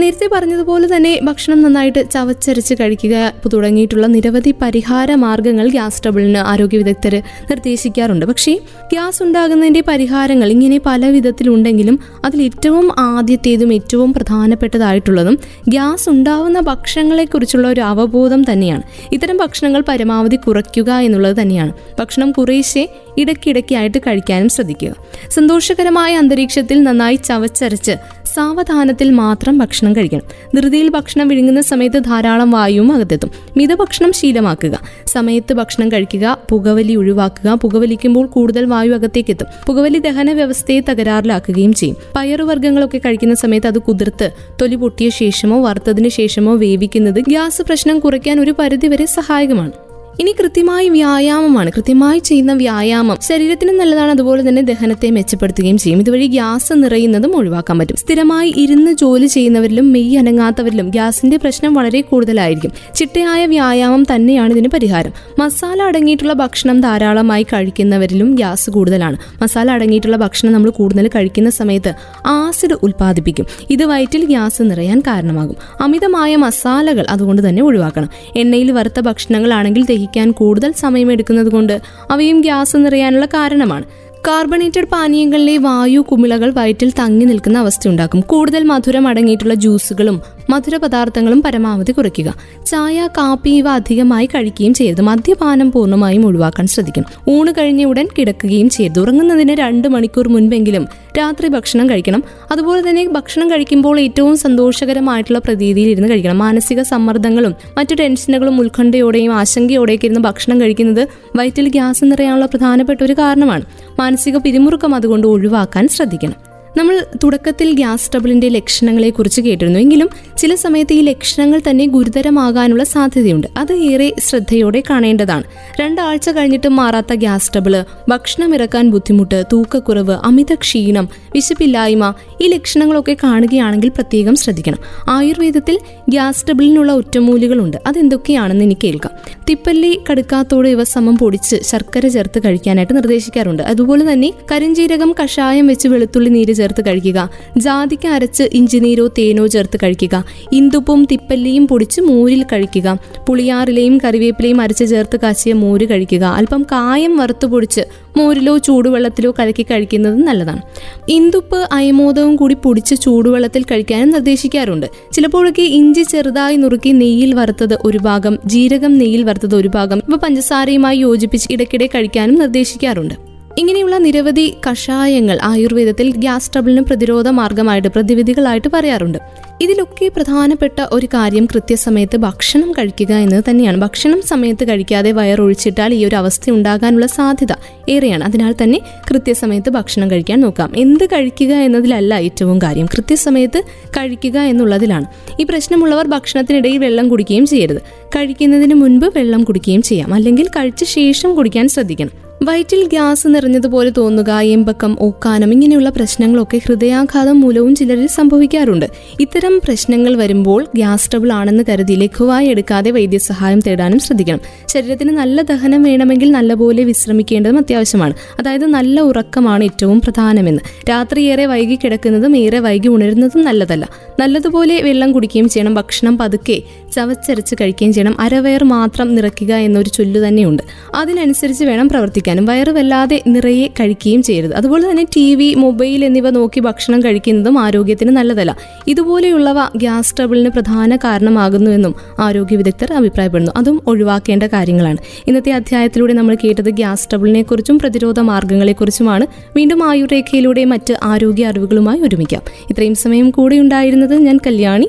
നേരത്തെ 0.00 0.28
പറഞ്ഞതുപോലെ 0.32 0.96
തന്നെ 0.96 1.20
ഭക്ഷണം 1.22 1.62
നന്നായിട്ട് 1.62 2.10
ചവച്ചരച്ച് 2.10 2.74
കഴിക്കുക 2.74 3.32
തുടങ്ങിയിട്ടുള്ള 3.52 4.06
നിരവധി 4.06 4.54
പരിഹാര 4.62 5.14
മാർഗങ്ങൾ 5.14 5.68
ഗ്യാസ് 5.68 6.02
ട്രബിളിന് 6.02 6.38
ആരോഗ്യ 6.38 6.78
വിദഗ്ധർ 6.78 7.14
നിർദ്ദേശിക്കാറുണ്ട്. 7.50 8.26
പക്ഷേ 8.26 8.52
ഗ്യാസ് 8.92 9.22
ഉണ്ടാകുന്നതിന്റെ 9.22 9.82
പരിഹാരങ്ങൾ 9.88 10.48
ഇങ്ങനെ 10.50 10.80
പല 10.86 11.06
വിധത്തിലുണ്ടെങ്കിലും 11.06 11.98
അതിൽ 12.24 12.42
ഏറ്റവും 12.42 12.86
ആദ്യത്തേതും 12.98 13.74
ഏറ്റവും 13.74 14.12
പ്രധാനപ്പെട്ടതായിട്ടുള്ളതും 14.12 15.38
ഗ്യാസ് 15.68 16.08
ഉണ്ടാവുന്ന 16.10 16.60
ഭക്ഷണങ്ങളെക്കുറിച്ചുള്ള 16.60 17.68
ഒരു 17.68 17.80
അവബോധം 17.80 18.42
തന്നെയാണ്. 18.52 18.82
ഇത്തരം 19.12 19.36
ഭക്ഷണങ്ങൾ 19.36 19.84
പരമാവധി 19.88 20.36
കുറയ്ക്കുക 20.36 20.90
എന്നുള്ളത് 20.92 21.36
തന്നെയാണ്. 21.42 21.72
ഭക്ഷണം 21.98 22.30
കുറേശ്ശെ 22.32 22.88
ഇടയ്ക്കിടയ്ക്കായിട്ട് 23.18 23.98
കഴിക്കാനും 23.98 24.48
ശ്രദ്ധിക്കുക. 24.48 24.94
സന്തോഷകരമായ 25.30 26.16
അന്തരീക്ഷത്തിൽ 26.16 26.82
നന്നായി 26.82 27.16
ചവച്ചരച്ച് 27.16 28.19
സാവധാനത്തിൽ 28.34 29.10
മാത്രം 29.10 29.58
ഭക്ഷണം 29.58 29.96
കഴിക്കണം. 29.96 30.22
ധൃതിയിൽ 30.56 30.88
ഭക്ഷണം 30.88 31.28
വിഴുങ്ങുന്ന 31.28 31.60
സമയത്ത് 31.60 31.98
ധാരാളം 31.98 32.50
വായുവും 32.50 32.92
അകത്തെത്തും. 32.92 33.30
മിതഭക്ഷണം 33.56 34.12
ശീലമാക്കുക. 34.12 34.80
സമയത്ത് 35.06 35.52
ഭക്ഷണം 35.52 35.92
കഴിക്കുക 35.92 36.38
പുകവലി 36.50 36.94
ഒഴിവാക്കുക. 36.94 37.50
പുകവലിക്കുമ്പോൾ 37.50 38.26
കൂടുതൽ 38.26 38.64
വായു 38.64 38.92
അകത്തേക്ക് 38.92 39.30
എത്തും 39.30 39.46
പുകവലി 39.66 39.98
ദഹന 39.98 40.32
വ്യവസ്ഥയെ 40.32 40.80
തകരാറിലാക്കുകയും 40.80 41.72
ചെയ്യും. 41.72 41.96
പയറുവർഗങ്ങളൊക്കെ 42.16 42.98
കഴിക്കുന്ന 42.98 43.34
സമയത്ത് 43.34 43.66
അത് 43.66 43.78
കുതിർത്ത് 43.78 44.30
തൊലി 44.60 44.74
പൊട്ടിയ 44.74 45.08
ശേഷമോ 45.08 45.62
വറുത്തതിന് 45.64 46.08
ശേഷമോ 46.08 46.54
വേവിക്കുന്നത് 46.56 47.20
ഗ്യാസ് 47.20 47.62
പ്രശ്നം 47.62 47.98
കുറയ്ക്കാൻ 47.98 48.40
ഒരു 48.40 48.54
പരിധിവരെ 48.58 49.06
സഹായകമാണ്. 49.06 49.89
ഇനി 50.20 50.34
കൃത്യമായി 50.40 50.88
വ്യായാമമാണ്. 50.88 51.70
കൃത്യമായി 51.76 52.18
ചെയ്യുന്ന 52.18 52.52
വ്യായാമം 52.52 53.18
ശരീരത്തിന് 53.28 53.72
നല്ലതാണ്. 53.72 54.10
അതുപോലെ 54.10 54.48
തന്നെ 54.48 54.62
ദഹനത്തെ 54.62 55.10
മെച്ചപ്പെടുത്തുകയും 55.10 55.78
ചെയ്യും. 55.78 56.00
ഇതുവഴി 56.00 56.26
ഗ്യാസ് 56.26 56.72
നിറയുന്നതും 56.72 57.36
ഒഴിവാക്കാൻ 57.36 57.78
പറ്റും. 57.78 57.96
സ്ഥിരമായി 57.96 58.54
ഇരുന്ന് 58.56 58.92
ജോലി 58.92 59.26
ചെയ്യുന്നവരിലും 59.26 59.92
മെയ് 59.92 60.18
അനങ്ങാത്തവരിലും 60.18 60.88
ഗ്യാസിന്റെ 60.88 61.36
പ്രശ്നം 61.36 61.74
വളരെ 61.74 62.00
കൂടുതലായിരിക്കും. 62.00 62.70
ചിട്ടയായ 62.94 63.46
വ്യായാമം 63.46 64.02
തന്നെയാണ് 64.14 64.52
ഇതിന് 64.52 64.68
പരിഹാരം. 64.68 65.12
മസാല 65.38 65.82
അടങ്ങിയിട്ടുള്ള 65.82 66.32
ഭക്ഷണം 66.32 66.80
ധാരാളമായി 66.80 67.42
കഴിക്കുന്നവരിലും 67.42 68.34
ഗ്യാസ് 68.34 68.70
കൂടുതലാണ്. 68.70 69.16
മസാല 69.42 69.70
അടങ്ങിയിട്ടുള്ള 69.70 70.16
ഭക്ഷണം 70.16 70.52
നമ്മൾ 70.52 70.70
കൂടുതൽ 70.70 71.08
കഴിക്കുന്ന 71.08 71.50
സമയത്ത് 71.50 71.94
ആസിഡ് 72.26 72.74
ഉൽപ്പാദിപ്പിക്കും. 72.82 73.46
ഇത് 73.70 73.84
വയറ്റിൽ 73.84 74.24
ഗ്യാസ് 74.24 74.62
നിറയാൻ 74.62 75.00
കാരണമാകും. 75.00 75.56
അമിതമായ 75.80 76.36
മസാലകൾ 76.36 77.06
അതുകൊണ്ട് 77.10 77.48
തന്നെ 77.48 77.62
ഒഴിവാക്കണം. 77.62 78.08
എണ്ണയിൽ 78.36 78.72
വറുത്ത 78.72 79.00
ഭക്ഷണങ്ങളാണെങ്കിൽ 79.00 79.86
ദഹിക്കാൻ 80.10 80.30
കൂടുതൽ 80.32 80.70
സമയമെടുക്കുന്നത് 80.72 81.50
കൊണ്ട് 81.52 81.74
അവയും 82.10 82.38
ഗ്യാസ് 82.40 82.76
നിറയാനുള്ള 82.76 83.26
കാരണമാണ്. 83.26 83.84
കാർബണേറ്റഡ് 84.28 84.88
പാനീയങ്ങളിലെ 84.92 85.56
വായു 85.56 86.00
കുമിളകൾ 86.00 86.50
വയറ്റിൽ 86.50 86.90
തങ്ങി 86.98 87.24
നിൽക്കുന്ന 87.24 87.58
അവസ്ഥയുണ്ടാക്കും. 87.58 88.20
കൂടുതൽ 88.20 88.62
മധുരം 88.64 89.04
അടങ്ങിയിട്ടുള്ള 89.08 89.54
ജ്യൂസുകളും 89.54 90.16
മധുര 90.50 90.76
പദാർത്ഥങ്ങളും 90.76 91.42
പരമാവധി 91.42 91.92
കുറയ്ക്കുക. 91.92 92.34
ചായ 92.66 93.08
കാപ്പി 93.18 93.50
ഇവ 93.50 93.68
അധികമായി 93.68 94.26
കഴിക്കുകയും 94.26 94.74
ചെയ്യരുത്. 94.74 95.02
മദ്യപാനം 95.02 95.72
പൂർണമായും 95.72 96.26
ഒഴിവാക്കാൻ 96.26 96.66
ശ്രദ്ധിക്കണം 96.66 97.08
ഊണ് 97.28 97.52
കഴിഞ്ഞ 97.58 97.84
ഉടൻ 97.84 98.08
കിടക്കുകയും 98.18 98.70
ചെയ്യരുത്. 98.70 99.00
ഉറങ്ങുന്നതിന് 99.00 99.52
രണ്ട് 99.52 99.88
മണിക്കൂർ 99.88 100.28
മുൻപെങ്കിലും 100.28 100.88
രാത്രി 101.18 101.48
ഭക്ഷണം 101.48 101.90
കഴിക്കണം. 101.90 102.22
അതുപോലെ 102.52 102.90
തന്നെ 102.90 103.08
ഭക്ഷണം 103.08 103.50
കഴിക്കുമ്പോൾ 103.50 104.00
ഏറ്റവും 104.00 104.36
സന്തോഷകരമായിട്ടുള്ള 104.36 105.38
പ്രതീതിയിൽ 105.38 105.88
ഇരുന്ന് 105.88 106.08
കഴിക്കണം. 106.08 106.38
മാനസിക 106.38 106.82
സമ്മർദ്ദങ്ങളും 106.82 107.54
മറ്റു 107.78 107.94
ടെൻഷനുകളും 107.94 108.60
ഉത്കണ്ഠയോടെയും 108.60 109.32
ആശങ്കയോടെയൊക്കെ 109.34 110.06
ഇരുന്ന് 110.06 110.20
ഭക്ഷണം 110.20 110.60
കഴിക്കുന്നത് 110.60 111.08
വയറ്റിൽ 111.36 111.68
ഗ്യാസ് 111.68 112.04
നിറയാനുള്ള 112.04 112.46
പ്രധാനപ്പെട്ട 112.46 113.00
ഒരു 113.04 113.12
കാരണമാണ്. 113.12 113.64
മാനസിക 113.98 114.36
പിരിമുറുക്കം 114.36 114.94
അതുകൊണ്ട് 114.94 115.26
ഒഴിവാക്കാൻ 115.26 115.88
ശ്രദ്ധിക്കണം. 115.88 116.49
നമ്മൾ 116.76 117.04
തുടക്കത്തിൽ 117.24 117.72
ഗ്യാസ് 117.72 118.12
ട്രബിളിന്റെ 118.12 118.48
ലക്ഷണങ്ങളെ 118.48 119.10
കുറിച്ച് 119.10 119.40
കേട്ടിരുന്നു. 119.40 119.80
എങ്കിലും 119.80 120.08
ചില 120.38 120.54
സമയത്ത് 120.54 120.92
ഈ 120.92 121.00
ലക്ഷണങ്ങൾ 121.00 121.60
തന്നെ 121.70 121.86
ഗുരുതരമാകാനുള്ള 121.86 122.84
സാധ്യതയുണ്ട്. 122.84 123.46
അത് 123.56 123.72
ഏറെ 123.72 124.12
ശ്രദ്ധയോടെ 124.18 124.82
കാണേണ്ടതാണ്. 124.90 125.42
രണ്ടാഴ്ച 125.80 126.30
കഴിഞ്ഞിട്ടും 126.30 126.76
മാറാത്ത 126.76 127.14
ഗ്യാസ് 127.14 127.52
ട്രബിൾ 127.52 127.84
ഭക്ഷണം 128.08 128.54
ഇറക്കാൻ 128.54 128.90
ബുദ്ധിമുട്ട് 128.90 129.44
തൂക്കക്കുറവ് 129.52 130.18
അമിത 130.24 130.54
ക്ഷീണം 130.54 131.08
വിശപ്പില്ലായ്മ 131.34 132.14
ഈ 132.40 132.46
ലക്ഷണങ്ങളൊക്കെ 132.48 133.16
കാണുകയാണെങ്കിൽ 133.24 133.88
പ്രത്യേകം 133.88 134.36
ശ്രദ്ധിക്കണം. 134.36 134.78
ആയുർവേദത്തിൽ 135.08 135.78
ഗ്യാസ് 136.08 136.46
ട്രബിളിനുള്ള 136.46 136.92
ഒറ്റമൂലികളുണ്ട്. 136.92 137.76
അതെന്തൊക്കെയാണെന്ന് 137.86 138.64
എനിക്ക് 138.64 138.80
കേൾക്കാം. 138.84 139.42
തിപ്പല്ലി 139.50 140.00
കടുക്കാത്തോട് 140.10 140.68
ഇവ 140.68 140.84
സമം 140.84 141.16
പൊടിച്ച് 141.16 141.56
ശർക്കര 141.62 142.08
ചേർത്ത് 142.08 142.38
കഴിക്കാനായിട്ട് 142.44 142.96
നിർദ്ദേശിക്കാറുണ്ട്. 142.96 143.62
അതുപോലെ 143.62 144.12
തന്നെ 144.12 144.32
കരിഞ്ചീരകം 144.52 145.14
കഷായം 145.24 145.66
വെച്ച് 145.66 145.88
വെളുത്തുള്ളി 145.88 146.30
നീര് 146.30 146.59
ചേർത്ത് 146.60 146.84
കഴിക്കുക. 146.86 147.18
ജാതിക്ക 147.56 148.06
അരച്ച് 148.06 148.44
ഇഞ്ചിനീരോ 148.52 149.06
തേനോ 149.18 149.46
ചേർത്ത് 149.46 149.76
കഴിക്കുക. 149.82 150.24
ഇന്ദുപ്പും 150.52 151.00
തിപ്പല്ലിയും 151.12 151.66
പൊടിച്ച് 151.66 152.00
മോരിൽ 152.00 152.42
കഴിക്കുക. 152.52 152.88
പുളിയാറിലെയും 153.28 153.96
കറിവേപ്പിലയും 154.04 154.60
അരച്ച് 154.60 154.86
ചേർത്ത് 154.90 155.20
കാച്ചിയ 155.20 155.52
മോര് 155.52 155.86
കഴിക്കുക. 155.90 156.24
അല്പം 156.40 156.62
കായം 156.72 157.16
വറുത്തു 157.16 157.46
പൊടിച്ച് 157.46 157.82
മോരിലോ 158.16 158.58
ചൂടുവെള്ളത്തിലോ 158.58 159.30
കലക്കി 159.38 159.62
കഴിക്കുന്നത് 159.62 160.18
നല്ലതാണ്. 160.22 160.62
ഇന്ദുപ്പ് 161.08 161.68
അയമോദവും 161.72 162.36
കൂടി 162.36 162.56
പൊടിച്ച് 162.64 162.94
ചൂടുവെള്ളത്തിൽ 163.02 163.62
കഴിക്കാനും 163.62 164.10
നിർദ്ദേശിക്കാറുണ്ട്. 164.10 164.86
ചിലപ്പോഴൊക്കെ 165.12 165.62
ഇഞ്ചി 165.62 166.02
ചെറുതായി 166.02 166.56
നുറുക്കി 166.56 166.92
നെയ്യിൽ 166.92 167.34
വറുത്തത് 167.34 167.78
ഒരു 167.84 167.98
ഭാഗം 167.98 168.38
ജീരകം 168.46 168.94
നെയ്യിൽ 168.98 169.22
വറുത്തത് 169.22 169.56
ഒരു 169.56 169.70
ഭാഗം 169.74 169.98
ഇവ 170.08 170.16
പഞ്ചസാരയുമായി 170.16 170.98
യോജിപ്പിച്ച് 170.98 171.48
ഇടയ്ക്കിടെ 171.52 171.86
കഴിക്കാനും 171.86 172.34
നിർദ്ദേശിക്കാറുണ്ട്. 172.34 173.29
ഇങ്ങനെയുള്ള 173.60 173.98
നിരവധി 173.98 174.56
കഷായങ്ങൾ 174.70 175.38
ആയുർവേദത്തിൽ 175.42 176.10
ഗ്യാസ് 176.16 176.52
ട്രബിളിന് 176.52 176.80
പ്രതിരോധ 176.80 177.28
മാർഗമായിട്ട് 177.28 177.88
പ്രതിവിധികളായിട്ട് 177.88 178.68
പറയാറുണ്ട്. 178.72 179.18
ഇതിലൊക്കെ 179.60 180.08
പ്രധാനപ്പെട്ട 180.08 180.86
ഒരു 180.92 181.06
കാര്യം 181.06 181.46
കൃത്യസമയത്ത് 181.46 182.16
ഭക്ഷണം 182.16 182.72
കഴിക്കുക 182.72 183.14
എന്നത് 183.14 183.44
തന്നെയാണ്. 183.50 183.76
ഭക്ഷണം 183.76 184.22
സമയത്ത് 184.22 184.68
കഴിക്കാതെ 184.68 185.12
വയറൊഴിച്ചിട്ടാൽ 185.12 185.94
ഈ 185.94 186.04
ഒരു 186.04 186.16
അവസ്ഥ 186.16 186.50
ഉണ്ടാകാനുള്ള 186.50 187.06
സാധ്യത 187.06 187.52
ഏറെയാണ്. 187.88 188.24
അതിനാൽ 188.24 188.54
തന്നെ 188.62 188.80
കൃത്യസമയത്ത് 189.10 189.70
ഭക്ഷണം 189.70 190.10
കഴിക്കാൻ 190.10 190.40
നോക്കാം. 190.40 190.72
എന്ത് 190.76 191.06
കഴിക്കുക 191.06 191.54
എന്നതിലല്ല 191.54 192.14
ഏറ്റവും 192.14 192.62
കാര്യം. 192.62 192.86
കൃത്യസമയത്ത് 192.86 193.62
കഴിക്കുക 193.96 194.38
എന്നുള്ളതിലാണ്. 194.38 195.04
ഈ 195.40 195.44
പ്രശ്നമുള്ളവർ 195.44 196.06
ഭക്ഷണത്തിനിടയിൽ 196.06 196.78
വെള്ളം 196.78 197.08
കുടിക്കുകയും 197.08 197.46
ചെയ്യരുത്. 197.46 197.78
കഴിക്കുന്നതിന് 198.16 198.74
മുൻപ് 198.74 199.06
വെള്ളം 199.16 199.44
കുടിക്കുകയും 199.44 199.82
ചെയ്യാം. 199.82 200.14
അല്ലെങ്കിൽ 200.14 200.48
കഴിച്ച 200.48 200.84
ശേഷം 200.84 201.34
കുടിക്കാൻ 201.34 201.68
ശ്രദ്ധിക്കണം. 201.68 202.29
വയറ്റിൽ 202.42 202.86
ഗ്യാസ് 202.86 203.26
നിറഞ്ഞതുപോലെ 203.28 203.90
തോന്നുക 203.90 204.30
എമ്പക്കം 204.30 204.96
ഓക്കാനം 205.00 205.52
ഇങ്ങനെയുള്ള 205.52 205.88
പ്രശ്നങ്ങളൊക്കെ 205.88 206.60
ഹൃദയാഘാതം 206.66 207.40
മൂലവും 207.40 207.74
ചിലരിൽ 207.74 208.06
സംഭവിക്കാറുണ്ട്. 208.06 208.86
ഇത്തരം 209.20 209.60
പ്രശ്നങ്ങൾ 209.64 210.16
വരുമ്പോൾ 210.16 210.66
ഗ്യാസ് 210.74 211.10
ട്രബിൾ 211.10 211.32
ആണെന്ന് 211.32 211.64
കരുതി 211.68 211.92
ലഘുവായി 211.92 212.46
എടുക്കാതെ 212.46 212.90
വൈദ്യസഹായം 212.90 213.60
തേടാനും 213.60 213.98
ശ്രദ്ധിക്കണം. 213.98 214.40
ശരീരത്തിന് 214.66 215.10
നല്ല 215.10 215.42
ദഹനം 215.42 215.82
വേണമെങ്കിൽ 215.82 216.30
നല്ലപോലെ 216.30 216.84
വിശ്രമിക്കേണ്ടതും 216.84 217.58
അത്യാവശ്യമാണ്. 217.58 218.14
അതായത് 218.38 218.66
നല്ല 218.66 219.00
ഉറക്കമാണ് 219.00 219.64
ഏറ്റവും 219.64 220.00
പ്രധാനമെന്ന്. 220.00 220.60
രാത്രി 220.90 221.20
ഏറെ 221.20 221.46
വൈകി 221.46 221.78
കിടക്കുന്നതും 221.84 222.36
ഏറെ 222.36 222.58
വൈകി 222.58 222.88
ഉണരുന്നതും 222.88 223.44
നല്ലതല്ല. 223.44 223.88
നല്ലതുപോലെ 224.20 224.82
വെള്ളം 224.82 225.12
കുടിക്കുകയും 225.12 225.48
ചെയ്യണം 225.48 225.74
ഭക്ഷണം 225.74 226.18
പതുക്കെ 226.18 226.62
ചവച്ചരച്ച് 226.92 227.54
കഴിക്കുകയും 227.60 227.92
ചെയ്യണം. 227.92 228.20
അരവയർ 228.20 228.64
മാത്രം 228.64 229.14
നിറയ്ക്കുക 229.14 229.54
എന്നൊരു 229.54 229.88
ചൊല്ലു 229.88 230.20
തന്നെയുണ്ട്. 230.20 230.62
അതിനനുസരിച്ച് 230.94 231.64
വേണം 231.64 231.88
പ്രവർത്തിക്കാനും. 231.88 232.46
വയറ് 232.46 232.70
വല്ലാതെ 232.70 233.22
നിറയെ 233.26 233.66
കഴിക്കുകയും 233.66 234.22
ചെയ്യരുത്. 234.22 234.54
അതുപോലെ 234.54 234.90
തന്നെ 234.90 235.04
ടി 235.16 235.34
വി 235.34 235.54
മൊബൈൽ 235.54 236.04
എന്നിവ 236.04 236.30
നോക്കി 236.30 236.60
ഭക്ഷണം 236.60 237.00
കഴിക്കുന്നതും 237.00 237.58
ആരോഗ്യത്തിന് 237.58 238.10
നല്ലതല്ല. 238.10 238.56
ഇതുപോലെയുള്ളവ 238.86 239.56
ഗ്യാസ് 239.76 240.16
ട്രബിളിന് 240.16 240.48
പ്രധാന 240.48 240.96
കാരണമാകുന്നുവെന്നും 240.96 241.94
ആരോഗ്യ 242.20 242.56
വിദഗ്ധർ 242.56 242.92
അഭിപ്രായപ്പെടുന്നു. 242.92 243.52
അതും 243.56 243.82
ഒഴിവാക്കേണ്ട 243.86 244.42
കാര്യങ്ങളാണ്. 244.42 244.96
ഇന്നത്തെ 245.26 245.52
അധ്യായത്തിലൂടെ 245.52 246.12
നമ്മൾ 246.12 246.36
കേട്ടത് 246.44 246.70
ഗ്യാസ് 246.70 247.10
ട്രബിളിനെ 247.10 247.42
കുറിച്ചും 247.42 247.78
പ്രതിരോധ 247.78 248.20
മാർഗങ്ങളെക്കുറിച്ചുമാണ് 248.20 249.26
വീണ്ടും 249.56 249.90
ആയുർരേഖയിലൂടെ 249.90 250.64
മറ്റ് 250.64 250.94
ആരോഗ്യ 251.02 251.46
അറിവുകളുമായി 251.46 252.00
ഒരുമിക്കാം. 252.00 252.42
ഇത്രയും 252.70 252.94
സമയം 252.94 253.30
കൂടെ 253.30 253.56
ഉണ്ടായിരുന്നത് 253.56 254.14
ഞാൻ 254.14 254.38
കല്യാണി. 254.46 254.88